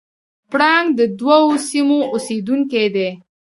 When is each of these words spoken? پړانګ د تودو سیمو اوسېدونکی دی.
پړانګ 0.51 0.87
د 0.99 1.01
تودو 1.19 1.61
سیمو 1.67 1.99
اوسېدونکی 2.13 2.85
دی. 2.95 3.09